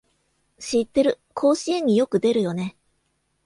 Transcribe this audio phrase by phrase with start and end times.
[0.57, 2.75] 知ってる、甲子園によく出るよね